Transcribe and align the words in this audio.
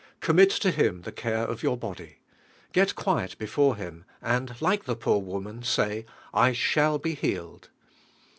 Commit 0.19 0.49
to 0.49 0.71
Him 0.71 1.03
the 1.03 1.11
care 1.11 1.43
of 1.45 1.61
your 1.61 1.77
body. 1.77 2.21
Get 2.71 2.95
quiet 2.95 3.37
before 3.37 3.75
Him 3.75 4.03
and 4.19 4.59
like 4.59 4.85
the 4.85 4.95
poor 4.95 5.19
woman 5.21 5.61
say, 5.61 6.07
"I 6.33 6.53
shall 6.53 6.97
be 6.97 7.13
healed." 7.13 7.69